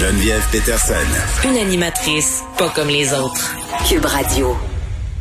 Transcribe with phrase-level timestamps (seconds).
[0.00, 0.94] Geneviève Peterson.
[1.46, 3.54] Une animatrice pas comme les autres.
[3.86, 4.56] Cube Radio.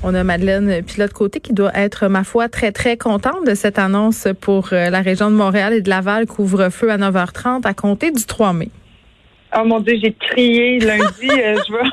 [0.06, 4.30] On a Madeleine Pilote-Côté qui doit être, ma foi, très, très contente de cette annonce
[4.40, 8.26] pour euh, la région de Montréal et de Laval, couvre-feu à 9h30 à compter du
[8.26, 8.70] 3 mai.
[9.54, 11.28] Oh mon Dieu, j'ai crié lundi.
[11.30, 11.90] euh, je vais,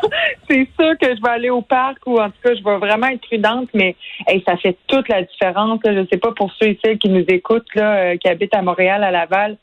[0.48, 3.08] c'est sûr que je vais aller au parc ou en tout cas, je vais vraiment
[3.08, 3.96] être prudente, mais
[4.28, 5.80] hey, ça fait toute la différence.
[5.82, 5.92] là.
[5.92, 8.62] Je sais pas pour ceux et celles qui nous écoutent, là, euh, qui habitent à
[8.62, 9.56] Montréal, à Laval,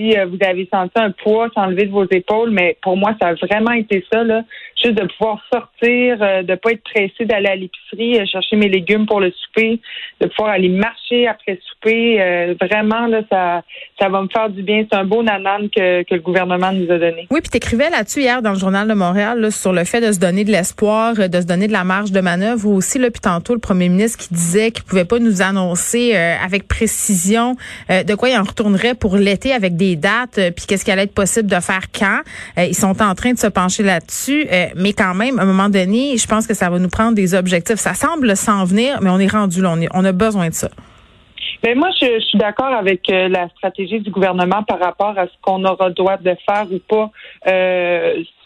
[0.00, 3.34] euh, vous avez senti un poids s'enlever de vos épaules, mais pour moi, ça a
[3.34, 4.42] vraiment été ça, là.
[4.82, 8.68] Juste de pouvoir sortir, euh, de pas être pressé d'aller à l'épicerie, euh, chercher mes
[8.68, 9.80] légumes pour le souper,
[10.20, 12.54] de pouvoir aller marcher après souper.
[12.60, 13.62] Vraiment, là, ça,
[14.00, 14.84] ça va me faire du bien.
[14.90, 17.26] C'est un beau nanan que, que le gouvernement nous a donné.
[17.30, 20.20] Oui, puis t'écrivais là-dessus hier dans le journal de Montréal sur le fait de se
[20.20, 22.98] donner de l'espoir, de se donner de la marge de manœuvre aussi.
[22.98, 27.56] Là, puis tantôt, le premier ministre qui disait qu'il pouvait pas nous annoncer avec précision
[27.88, 31.04] de quoi il en retournerait pour l'été avec des dates, euh, puis qu'est-ce qui allait
[31.04, 32.20] être possible de faire quand.
[32.58, 35.46] Euh, ils sont en train de se pencher là-dessus, euh, mais quand même, à un
[35.46, 37.76] moment donné, je pense que ça va nous prendre des objectifs.
[37.76, 39.72] Ça semble s'en venir, mais on est rendu là.
[39.72, 40.68] On, est- on a besoin de ça.
[41.64, 45.64] Mais moi, je, suis d'accord avec la stratégie du gouvernement par rapport à ce qu'on
[45.64, 47.10] aura droit de faire ou pas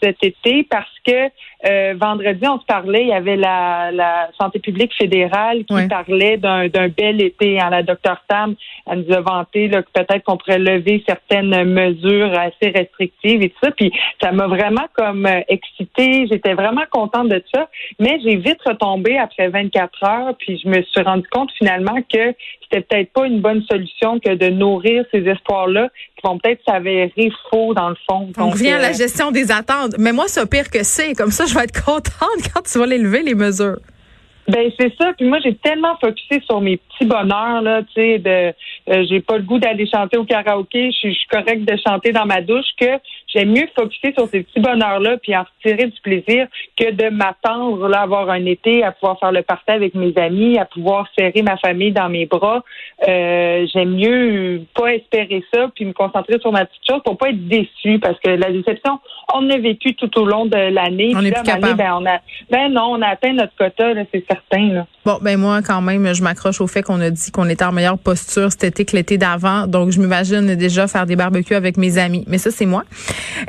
[0.01, 1.29] cet été, parce que
[1.65, 5.87] euh, vendredi, on se parlait, il y avait la, la santé publique fédérale qui Ouais.
[5.87, 7.59] parlait d'un d'un bel été.
[7.59, 8.55] Hein, la docteur Tam,
[8.89, 13.49] elle nous a vanté là, que peut-être qu'on pourrait lever certaines mesures assez restrictives et
[13.49, 13.71] tout ça.
[13.71, 16.27] Puis ça m'a vraiment comme euh, excitée.
[16.31, 17.69] J'étais vraiment contente de ça.
[17.99, 22.33] Mais j'ai vite retombé après 24 heures, puis je me suis rendu compte finalement que
[22.61, 25.89] c'était peut-être pas une bonne solution que de nourrir ces espoirs-là
[26.23, 28.31] vont peut-être s'avérer faux dans le fond.
[28.37, 29.95] On revient à la euh, gestion des attentes.
[29.99, 31.13] Mais moi, c'est pire que c'est.
[31.13, 33.77] Comme ça, je vais être contente quand tu vas les lever, les mesures.
[34.47, 35.13] Ben c'est ça.
[35.17, 38.53] Puis moi j'ai tellement focusé sur mes petits bonheurs là, tu sais, de
[38.89, 42.25] euh, j'ai pas le goût d'aller chanter au karaoké, je suis correcte de chanter dans
[42.25, 45.99] ma douche que j'aime mieux focuser sur ces petits bonheurs là puis en retirer du
[46.01, 49.95] plaisir que de m'attendre là à avoir un été, à pouvoir faire le partage avec
[49.95, 52.63] mes amis, à pouvoir serrer ma famille dans mes bras.
[53.07, 57.29] Euh, j'aime mieux pas espérer ça puis me concentrer sur ma petite chose pour pas
[57.29, 58.99] être déçue parce que la déception
[59.33, 61.13] on a vécu tout au long de l'année.
[61.15, 61.75] On Puis est plus capable.
[61.75, 64.73] Ben, on a, ben non, on a atteint notre quota, là, c'est certain.
[64.73, 64.85] Là.
[65.05, 67.71] Bon, ben moi, quand même, je m'accroche au fait qu'on a dit qu'on était en
[67.71, 69.67] meilleure posture cet été que l'été d'avant.
[69.67, 72.23] Donc, je m'imagine déjà faire des barbecues avec mes amis.
[72.27, 72.83] Mais ça, c'est moi.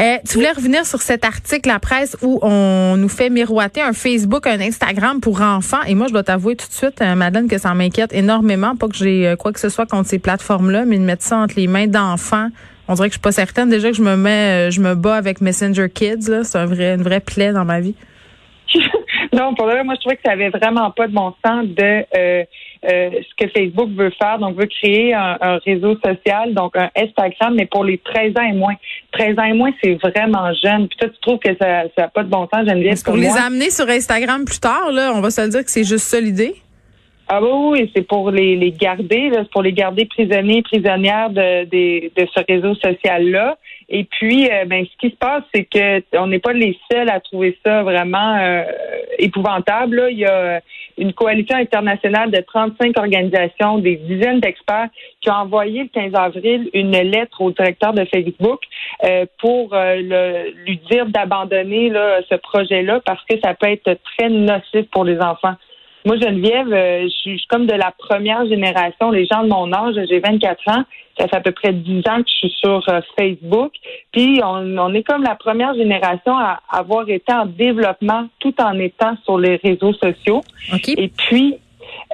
[0.00, 3.92] Euh, tu voulais revenir sur cet article, la presse, où on nous fait miroiter un
[3.92, 5.82] Facebook, un Instagram pour enfants.
[5.86, 8.76] Et moi, je dois t'avouer tout de suite, euh, Madeleine, que ça m'inquiète énormément.
[8.76, 11.36] Pas que j'ai euh, quoi que ce soit contre ces plateformes-là, mais de mettre ça
[11.36, 12.48] entre les mains d'enfants.
[12.88, 13.70] On dirait que je suis pas certaine.
[13.70, 16.44] Déjà que je me mets, je me bats avec Messenger Kids.
[16.44, 17.94] C'est un vrai, une vraie plaie dans ma vie.
[19.32, 22.44] non, pour le moi, je trouvais que ça avait vraiment pas de bon sens de
[22.84, 24.38] euh, ce que Facebook veut faire.
[24.38, 28.42] Donc, veut créer un, un réseau social, donc un Instagram, mais pour les 13 ans
[28.42, 28.74] et moins.
[29.12, 30.88] 13 ans et moins, c'est vraiment jeune.
[30.88, 33.70] Puis toi, tu trouves que ça n'a pas de bon sens, Geneviève, pour les amener
[33.70, 35.12] sur Instagram plus tard, là.
[35.14, 36.54] On va se le dire que c'est juste ça l'idée?
[37.26, 37.48] Ah oui,
[37.80, 42.28] oui, c'est pour les, les garder, là, pour les garder prisonniers, prisonnières de, de, de
[42.34, 43.56] ce réseau social-là.
[43.88, 47.08] Et puis, euh, ben, ce qui se passe, c'est que on n'est pas les seuls
[47.08, 48.64] à trouver ça vraiment euh,
[49.18, 49.96] épouvantable.
[49.96, 50.10] Là.
[50.10, 50.60] Il y a
[50.98, 54.88] une coalition internationale de 35 organisations, des dizaines d'experts
[55.20, 58.60] qui ont envoyé le 15 avril une lettre au directeur de Facebook
[59.04, 61.90] euh, pour euh, le, lui dire d'abandonner
[62.28, 65.54] ce projet-là parce que ça peut être très nocif pour les enfants.
[66.04, 69.48] Moi, Geneviève, euh, je suis je suis comme de la première génération, les gens de
[69.48, 70.84] mon âge, j'ai 24 ans,
[71.18, 73.72] ça fait à peu près 10 ans que je suis sur euh, Facebook,
[74.12, 78.78] puis on, on est comme la première génération à avoir été en développement tout en
[78.78, 80.42] étant sur les réseaux sociaux.
[80.72, 80.88] OK?
[80.88, 81.58] Et puis,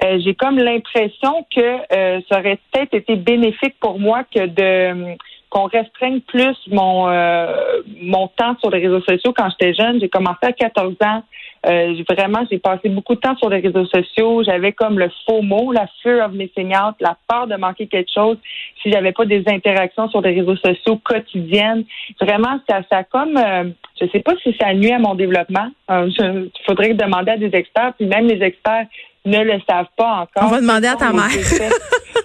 [0.03, 5.15] euh, j'ai comme l'impression que euh, ça aurait peut-être été bénéfique pour moi que de
[5.49, 9.99] qu'on restreigne plus mon euh, mon temps sur les réseaux sociaux quand j'étais jeune.
[9.99, 11.23] J'ai commencé à 14 ans.
[11.65, 14.43] Euh, j'ai- vraiment, j'ai passé beaucoup de temps sur les réseaux sociaux.
[14.43, 18.11] J'avais comme le faux mot, la fear of missing out, la peur de manquer quelque
[18.13, 18.37] chose
[18.81, 21.83] si j'avais pas des interactions sur les réseaux sociaux quotidiennes.
[22.19, 23.65] Vraiment, ça, ça comme, euh,
[24.01, 25.69] je sais pas si ça nuit à mon développement.
[25.91, 28.85] Euh, Il faudrait demander à des experts, puis même les experts
[29.25, 30.43] ne le savent pas encore.
[30.43, 31.29] On va demander à ta mère.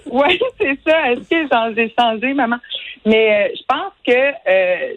[0.09, 1.11] Oui, c'est ça.
[1.11, 2.55] Est-ce que j'en ai changé, maman?
[3.05, 4.13] Mais euh, je pense que,
[4.49, 4.93] euh,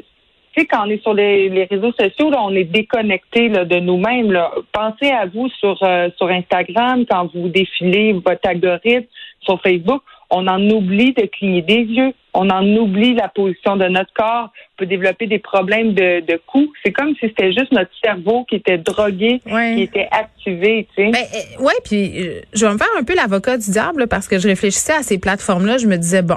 [0.61, 3.77] sais, quand on est sur les, les réseaux sociaux, là, on est déconnecté là, de
[3.81, 4.37] nous-mêmes.
[4.73, 9.07] Pensez à vous sur, euh, sur Instagram, quand vous défilez votre algorithme
[9.41, 10.03] sur Facebook,
[10.33, 12.13] on en oublie de cligner des yeux.
[12.35, 14.51] On en oublie la position de notre corps.
[14.53, 16.71] On peut développer des problèmes de, de cou.
[16.85, 19.75] C'est comme si c'était juste notre cerveau qui était drogué, Ouais.
[19.75, 21.11] qui était activé, tu sais.
[21.11, 21.19] Ben,
[21.59, 24.29] euh, ouais, puis euh, je vais me faire un peu l'avocat du diable là, parce
[24.29, 25.79] que je réfléchissais à ces plateformes-là.
[25.79, 26.37] Je me disais, bon,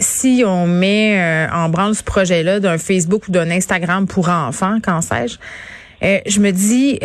[0.00, 5.00] si on met en branle ce projet-là d'un Facebook ou d'un Instagram pour enfants, qu'en
[5.00, 5.36] sais-je,
[6.02, 6.98] je me dis,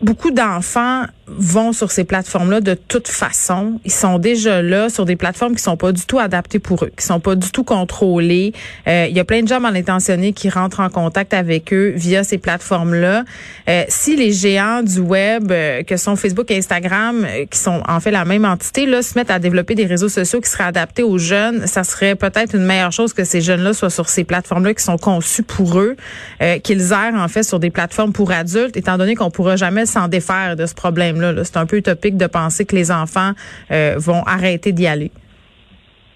[0.00, 1.04] beaucoup d'enfants
[1.38, 3.80] vont sur ces plateformes-là de toute façon.
[3.84, 6.90] Ils sont déjà là sur des plateformes qui sont pas du tout adaptées pour eux,
[6.96, 8.52] qui sont pas du tout contrôlées.
[8.86, 11.92] Euh, il y a plein de gens mal intentionnés qui rentrent en contact avec eux
[11.96, 13.24] via ces plateformes-là.
[13.68, 18.00] Euh, si les géants du web, euh, que sont Facebook et Instagram, qui sont en
[18.00, 21.02] fait la même entité, là, se mettent à développer des réseaux sociaux qui seraient adaptés
[21.02, 24.74] aux jeunes, ça serait peut-être une meilleure chose que ces jeunes-là soient sur ces plateformes-là
[24.74, 25.96] qui sont conçues pour eux,
[26.62, 30.08] qu'ils errent en fait sur des plateformes pour adultes, étant donné qu'on pourra jamais s'en
[30.08, 30.74] défaire de ce
[31.44, 33.32] c'est un peu utopique de penser que les enfants
[33.70, 35.10] euh, vont arrêter d'y aller.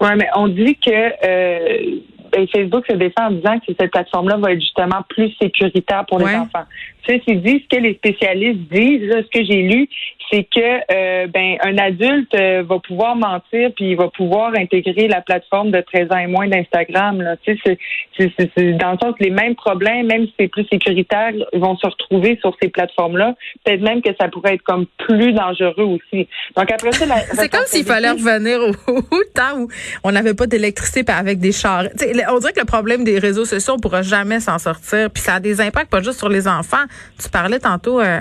[0.00, 2.00] Oui, mais on dit que euh,
[2.32, 6.18] ben, Facebook se défend en disant que cette plateforme-là va être justement plus sécuritaire pour
[6.18, 6.64] les enfants.
[7.06, 9.88] Ceci dit, ce que les spécialistes disent, ce que j'ai lu,
[10.30, 15.08] c'est que euh, ben un adulte euh, va pouvoir mentir puis il va pouvoir intégrer
[15.08, 17.20] la plateforme de 13 ans et moins d'Instagram.
[17.20, 17.36] Là.
[17.38, 17.78] Tu sais,
[18.16, 21.76] c'est, c'est, dans le sens que les mêmes problèmes, même si c'est plus sécuritaire, vont
[21.76, 23.34] se retrouver sur ces plateformes-là.
[23.64, 26.28] Peut-être même que ça pourrait être comme plus dangereux aussi.
[26.56, 29.02] Donc après ça, c'est comme s'il fallait revenir au,
[29.34, 29.68] temps où
[30.04, 31.84] on n'avait pas d'électricité avec des chars.
[32.30, 35.10] on dirait que le problème des réseaux sociaux, on pourra jamais s'en sortir.
[35.10, 36.84] Puis ça a des impacts pas juste sur les enfants.
[37.20, 38.00] Tu parlais tantôt.
[38.00, 38.20] Euh,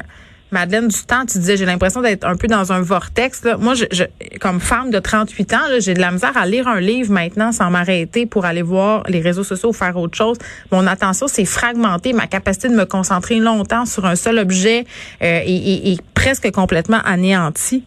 [0.52, 3.42] Madeleine du temps, tu disais, j'ai l'impression d'être un peu dans un vortex.
[3.60, 4.04] Moi, je,
[4.40, 7.70] comme femme de 38 ans, j'ai de la misère à lire un livre maintenant sans
[7.70, 10.38] m'arrêter pour aller voir les réseaux sociaux ou faire autre chose.
[10.72, 12.14] Mon attention s'est fragmentée.
[12.14, 14.86] Ma capacité de me concentrer longtemps sur un seul objet
[15.22, 17.84] euh, est, presque complètement anéantie.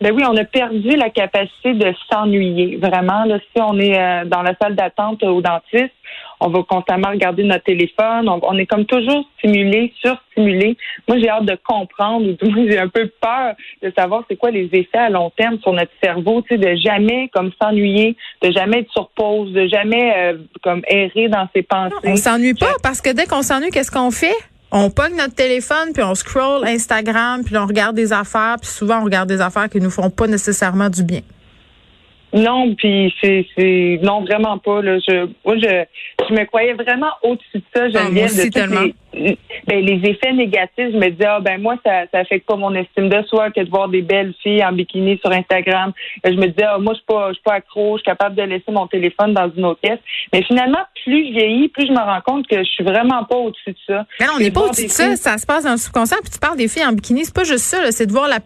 [0.00, 2.76] Ben oui, on a perdu la capacité de s'ennuyer.
[2.76, 5.92] Vraiment, là, si on est euh, dans la salle d'attente au dentiste,
[6.40, 8.28] on va constamment regarder notre téléphone.
[8.28, 10.78] On, est comme toujours stimulé, surstimulé.
[11.06, 14.36] Moi, j'ai hâte de comprendre, ou du moins j'ai un peu peur de savoir c'est
[14.36, 18.16] quoi les effets à long terme sur notre cerveau, tu sais, de jamais comme s'ennuyer,
[18.42, 21.94] de jamais être sur pause, de jamais euh, comme errer dans ses pensées.
[22.04, 24.36] on s'ennuie pas parce que dès qu'on s'ennuie, qu'est-ce qu'on fait?
[24.72, 29.00] On pogne notre téléphone, puis on scroll Instagram, puis on regarde des affaires, puis souvent
[29.00, 31.22] on regarde des affaires qui nous font pas nécessairement du bien.
[32.32, 34.98] Non, puis c'est c'est non vraiment pas là.
[35.00, 35.84] Je moi je
[36.28, 37.88] je me croyais vraiment au-dessus de ça.
[37.88, 38.82] Je ah, de tellement.
[38.82, 40.70] Les, ben, les effets négatifs.
[40.92, 43.60] Je me disais ah ben moi ça ça affecte pas mon estime de soi que
[43.60, 45.92] de voir des belles filles en bikini sur Instagram.
[46.24, 48.36] Je me disais ah, moi je suis pas je suis pas accro, je suis capable
[48.36, 49.98] de laisser mon téléphone dans une autre pièce.
[50.32, 53.36] Mais finalement plus je vieillis, plus je me rends compte que je suis vraiment pas
[53.36, 54.06] au-dessus de ça.
[54.20, 55.16] Mais non, on n'est pas au-dessus de ça.
[55.16, 56.18] Ça se passe dans le subconscient.
[56.22, 57.90] Puis tu parles des filles en bikini, c'est pas juste ça.
[57.90, 58.38] C'est de voir la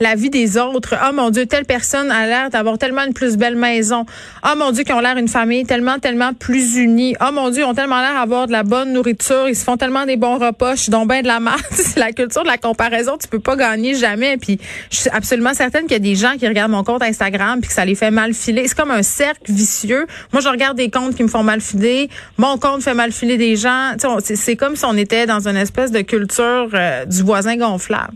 [0.00, 0.94] la vie des autres.
[1.00, 4.04] Ah mon Dieu, telle personne a l'air d'avoir tellement une plus belle maison.
[4.44, 7.14] Oh mon Dieu, qu'ils ont l'air une famille tellement, tellement plus unie.
[7.20, 9.48] Oh mon Dieu, ils ont tellement l'air d'avoir de la bonne nourriture.
[9.48, 10.74] Ils se font tellement des bons repas.
[10.76, 11.60] Je suis donc bien de la merde.
[11.70, 13.16] C'est la culture de la comparaison.
[13.20, 14.36] Tu peux pas gagner jamais.
[14.36, 14.58] Puis
[14.90, 17.68] je suis absolument certaine qu'il y a des gens qui regardent mon compte Instagram puis
[17.68, 18.66] que ça les fait mal filer.
[18.66, 20.06] C'est comme un cercle vicieux.
[20.32, 22.08] Moi, je regarde des comptes qui me font mal filer.
[22.38, 23.92] Mon compte fait mal filer des gens.
[24.22, 28.14] C'est comme si on était dans une espèce de culture euh, du voisin gonflable.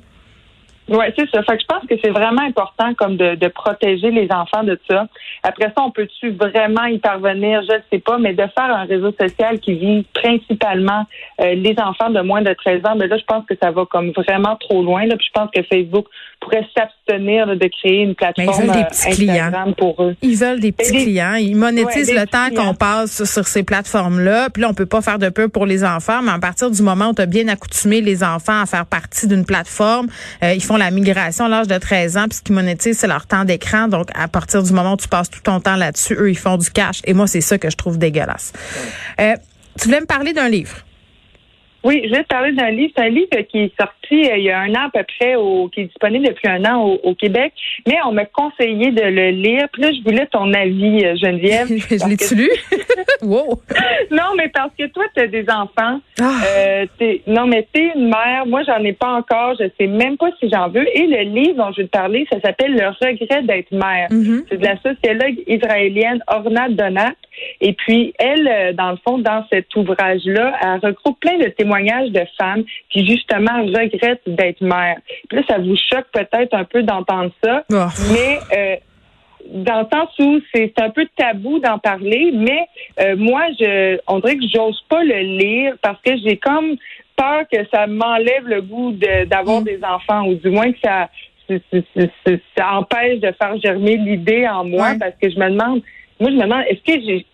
[0.88, 1.42] Oui, c'est ça.
[1.42, 4.78] Fait que je pense que c'est vraiment important comme de, de, protéger les enfants de
[4.88, 5.06] ça.
[5.42, 7.62] Après ça, on peut-tu vraiment y parvenir?
[7.68, 11.04] Je ne sais pas, mais de faire un réseau social qui vise principalement
[11.40, 13.84] euh, les enfants de moins de 13 ans, mais là, je pense que ça va
[13.86, 15.06] comme vraiment trop loin.
[15.06, 15.16] Là.
[15.16, 16.06] Puis je pense que Facebook
[16.40, 19.72] pourrait s'abstenir de créer une plateforme des petits clients.
[19.76, 20.14] pour eux.
[20.22, 21.34] Ils veulent des petits clients.
[21.34, 24.50] Ils monétisent le temps qu'on passe sur, ces plateformes-là.
[24.50, 26.82] Puis là, on peut pas faire de peu pour les enfants, mais à partir du
[26.82, 30.08] moment où tu as bien accoutumé les enfants à faire partie d'une plateforme,
[30.42, 33.26] euh, ils font la migration à l'âge de 13 ans, puis ce monétisent, c'est leur
[33.26, 33.88] temps d'écran.
[33.88, 36.56] Donc, à partir du moment où tu passes tout ton temps là-dessus, eux, ils font
[36.56, 37.00] du cash.
[37.04, 38.52] Et moi, c'est ça que je trouve dégueulasse.
[39.20, 39.34] Euh,
[39.78, 40.85] tu voulais me parler d'un livre.
[41.86, 42.92] Oui, je vais te parler d'un livre.
[42.96, 45.36] C'est un livre qui est sorti euh, il y a un an à peu près,
[45.36, 47.52] au, qui est disponible depuis un an au, Québec,
[47.86, 49.68] mais on m'a conseillé de le lire.
[49.72, 51.68] Puis là, je voulais ton avis, euh, Geneviève.
[51.68, 52.50] je l'ai-tu lu?
[53.22, 53.60] wow!
[54.10, 56.00] Non, mais parce que toi, tu as des enfants.
[56.20, 56.40] Ah.
[56.44, 56.86] Euh,
[57.28, 58.46] non, mais tu es une mère.
[58.46, 59.54] Moi, j'en ai pas encore.
[59.60, 60.86] Je sais même pas si j'en veux.
[60.92, 64.08] Et le livre dont je vais te parler, ça s'appelle Le regret d'être mère.
[64.10, 64.44] Mm-hmm.
[64.48, 67.12] C'est de la sociologue israélienne Orna Donat.
[67.60, 71.75] Et puis, elle, euh, dans le fond, dans cet ouvrage-là, elle regroupe plein de témoignages
[71.82, 74.98] de femmes qui, justement, regrettent d'être mères.
[75.28, 77.86] Puis là, ça vous choque peut-être un peu d'entendre ça, oh.
[78.12, 78.38] mais...
[78.56, 78.76] Euh,
[79.48, 82.66] dans le sens où c'est un peu tabou d'en parler, mais
[83.00, 86.76] euh, moi, je, on dirait que j'ose pas le lire parce que j'ai comme
[87.16, 88.92] peur que ça m'enlève le goût
[89.26, 89.64] d'avoir mm.
[89.64, 91.08] des enfants, ou du moins que ça,
[92.56, 95.82] ça empêche de faire germer l'idée en moi, parce que je me demande,
[96.20, 97.26] moi, je me demande, est-ce que j'ai,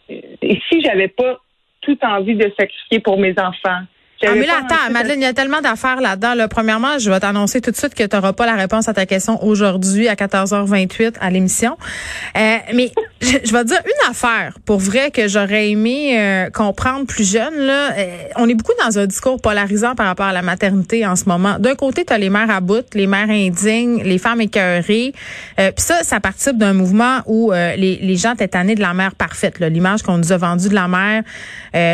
[0.69, 1.39] si j'avais pas
[1.81, 3.83] toute envie de sacrifier pour mes enfants,
[4.25, 6.35] ah, mais là, attends, Madeleine, il y a tellement d'affaires là-dedans.
[6.35, 6.49] Là.
[6.49, 9.07] Premièrement, je vais t'annoncer tout de suite que tu n'auras pas la réponse à ta
[9.07, 11.76] question aujourd'hui à 14h28 à l'émission.
[12.37, 17.31] Euh, mais je, vais dire une affaire pour vrai que j'aurais aimé euh, comprendre plus
[17.31, 17.55] jeune.
[17.57, 21.14] Là, euh, on est beaucoup dans un discours polarisant par rapport à la maternité en
[21.14, 21.57] ce moment.
[21.61, 25.12] D'un côté, tu as les mères à bout, les mères indignes, les femmes écœurées.
[25.61, 28.81] Euh, Puis ça, ça participe d'un mouvement où euh, les, les gens étaient tannés de
[28.81, 29.61] la mère parfaite.
[29.61, 31.23] L'image qu'on nous a vendue de la mère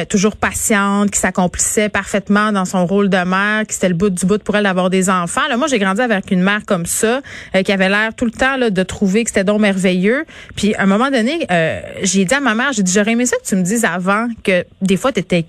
[0.09, 4.27] toujours patiente, qui s'accomplissait parfaitement dans son rôle de mère, qui c'était le bout du
[4.27, 5.47] bout pour elle d'avoir des enfants.
[5.49, 7.21] Là, moi, j'ai grandi avec une mère comme ça,
[7.65, 10.25] qui avait l'air tout le temps là, de trouver que c'était donc merveilleux.
[10.57, 11.18] Puis un moment donné,
[11.51, 13.85] euh, j'ai dit à ma mère, j'ai dit, j'aurais aimé ça que tu me dises
[13.85, 15.43] avant que des fois, tu étais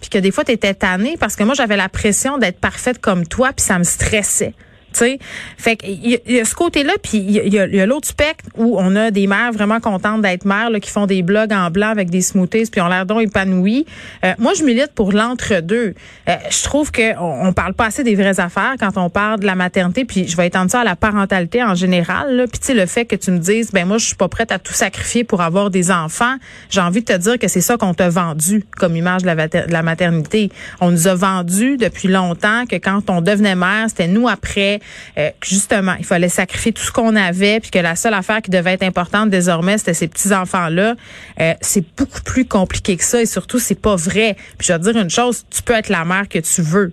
[0.00, 3.00] puis que des fois, tu étais tannée, parce que moi, j'avais la pression d'être parfaite
[3.00, 4.54] comme toi, puis ça me stressait
[4.98, 5.18] sais.
[5.56, 9.10] Fait qu'il y, a ce côté-là, puis il y a, l'autre spectre où on a
[9.10, 12.22] des mères vraiment contentes d'être mères, là, qui font des blogs en blanc avec des
[12.22, 13.86] smoothies, puis ont l'air donc épanouies.
[14.24, 15.94] Euh, moi, je milite pour l'entre-deux.
[16.28, 19.46] Euh, je trouve que on, parle pas assez des vraies affaires quand on parle de
[19.46, 22.36] la maternité, puis je vais étendre ça à la parentalité en général.
[22.36, 22.46] Là.
[22.46, 24.58] Puis tu le fait que tu me dises, ben moi, je suis pas prête à
[24.58, 26.36] tout sacrifier pour avoir des enfants,
[26.70, 29.48] j'ai envie de te dire que c'est ça qu'on t'a vendu comme image de la,
[29.48, 30.50] de la maternité.
[30.80, 34.80] On nous a vendu depuis longtemps que quand on devenait mère, c'était nous après
[35.18, 38.50] euh, justement, il fallait sacrifier tout ce qu'on avait, puis que la seule affaire qui
[38.50, 40.94] devait être importante désormais, c'était ces petits enfants-là.
[41.40, 44.36] Euh, c'est beaucoup plus compliqué que ça, et surtout, c'est pas vrai.
[44.58, 46.92] Puis je vais te dire une chose, tu peux être la mère que tu veux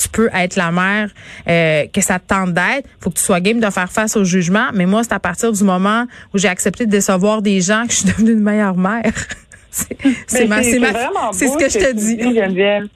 [0.00, 1.10] tu peux être la mère
[1.46, 2.88] euh, que ça te tente d'être.
[3.00, 4.68] faut que tu sois game de faire face au jugement.
[4.72, 7.92] Mais moi, c'est à partir du moment où j'ai accepté de décevoir des gens que
[7.92, 9.12] je suis devenue une meilleure mère.
[9.70, 12.18] c'est c'est ce que je te dis.
[12.18, 12.88] Geneviève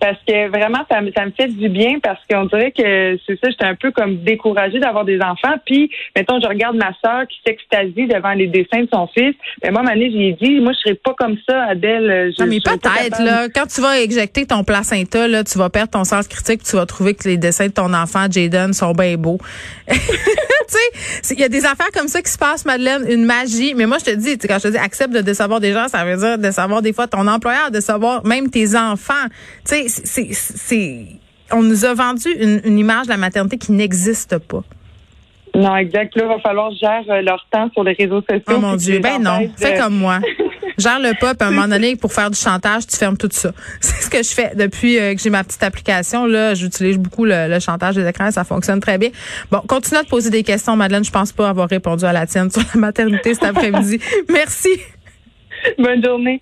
[0.00, 3.38] parce que vraiment ça me ça me fait du bien parce qu'on dirait que c'est
[3.42, 5.54] ça j'étais un peu comme découragée d'avoir des enfants.
[5.66, 9.34] Puis mettons je regarde ma sœur qui s'extasie devant les dessins de son fils.
[9.62, 12.32] Mais moi Mané j'ai dit moi je serais pas comme ça Adèle.
[12.36, 13.48] Je, non mais peut-être là.
[13.54, 16.86] Quand tu vas éjecter ton placenta là tu vas perdre ton sens critique tu vas
[16.86, 19.38] trouver que les dessins de ton enfant Jaden sont bien beaux.
[20.68, 20.76] Tu
[21.22, 23.72] sais il y a des affaires comme ça qui se passent Madeleine une magie.
[23.74, 26.04] Mais moi je te dis quand je te dis accepte de décevoir des gens ça
[26.04, 29.14] veut dire de savoir des fois ton employeur de savoir même tes enfants.
[29.66, 31.06] Tu sais c'est,
[31.52, 34.62] on nous a vendu une, image de la maternité qui n'existe pas.
[35.54, 36.14] Non, exact.
[36.14, 38.42] Là, il va falloir gérer euh, leur temps sur les réseaux sociaux.
[38.48, 39.00] Oh mon Dieu.
[39.00, 39.50] Ben non.
[39.56, 40.20] Fais comme moi.
[40.78, 41.40] Gère le pop.
[41.42, 43.50] À un moment donné, pour faire du chantage, tu fermes tout ça.
[43.80, 46.26] C'est ce que je fais depuis euh, que j'ai ma petite application.
[46.26, 48.30] Là, j'utilise beaucoup le, chantage des écrans.
[48.30, 49.10] Ça fonctionne très bien.
[49.50, 51.04] Bon, continue de poser des questions, Madeleine.
[51.04, 53.98] Je pense pas avoir répondu à la tienne sur la maternité cet après-midi.
[54.28, 54.70] Merci.
[55.78, 56.40] Bonne journée.